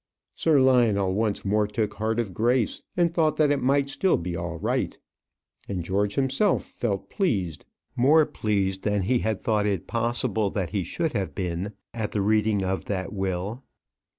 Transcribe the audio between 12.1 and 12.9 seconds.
the reading of